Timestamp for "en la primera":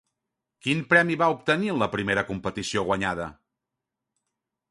1.75-2.25